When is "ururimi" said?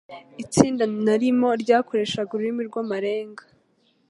2.33-2.61